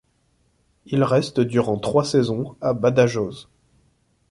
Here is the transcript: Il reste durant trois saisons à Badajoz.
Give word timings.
Il 0.87 1.03
reste 1.03 1.39
durant 1.41 1.77
trois 1.77 2.03
saisons 2.03 2.55
à 2.59 2.73
Badajoz. 2.73 3.49